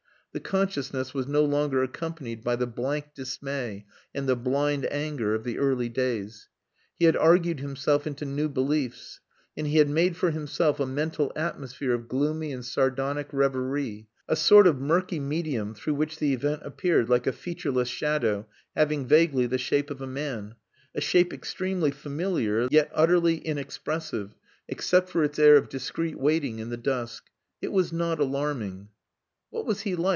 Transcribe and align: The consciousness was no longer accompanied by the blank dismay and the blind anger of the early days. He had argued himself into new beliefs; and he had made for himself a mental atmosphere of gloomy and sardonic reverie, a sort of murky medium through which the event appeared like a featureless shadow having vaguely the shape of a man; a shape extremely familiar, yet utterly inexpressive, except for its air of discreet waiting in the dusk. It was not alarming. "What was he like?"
The 0.33 0.39
consciousness 0.39 1.13
was 1.13 1.27
no 1.27 1.43
longer 1.43 1.83
accompanied 1.83 2.41
by 2.41 2.55
the 2.55 2.65
blank 2.65 3.13
dismay 3.13 3.85
and 4.15 4.29
the 4.29 4.35
blind 4.37 4.87
anger 4.89 5.35
of 5.35 5.43
the 5.43 5.57
early 5.59 5.89
days. 5.89 6.47
He 6.97 7.03
had 7.03 7.17
argued 7.17 7.59
himself 7.59 8.07
into 8.07 8.23
new 8.23 8.47
beliefs; 8.47 9.19
and 9.57 9.67
he 9.67 9.75
had 9.79 9.89
made 9.89 10.15
for 10.15 10.31
himself 10.31 10.79
a 10.79 10.85
mental 10.85 11.33
atmosphere 11.35 11.91
of 11.91 12.07
gloomy 12.07 12.53
and 12.53 12.63
sardonic 12.63 13.27
reverie, 13.33 14.07
a 14.29 14.37
sort 14.37 14.67
of 14.67 14.79
murky 14.79 15.19
medium 15.19 15.73
through 15.75 15.95
which 15.95 16.17
the 16.19 16.31
event 16.33 16.61
appeared 16.63 17.09
like 17.09 17.27
a 17.27 17.33
featureless 17.33 17.89
shadow 17.89 18.47
having 18.73 19.05
vaguely 19.05 19.47
the 19.47 19.57
shape 19.57 19.89
of 19.91 19.99
a 19.99 20.07
man; 20.07 20.55
a 20.95 21.01
shape 21.01 21.33
extremely 21.33 21.91
familiar, 21.91 22.69
yet 22.71 22.89
utterly 22.93 23.39
inexpressive, 23.39 24.33
except 24.69 25.09
for 25.09 25.25
its 25.25 25.37
air 25.37 25.57
of 25.57 25.67
discreet 25.67 26.17
waiting 26.17 26.59
in 26.59 26.69
the 26.69 26.77
dusk. 26.77 27.25
It 27.61 27.73
was 27.73 27.91
not 27.91 28.21
alarming. 28.21 28.87
"What 29.49 29.65
was 29.65 29.81
he 29.81 29.97
like?" 29.97 30.09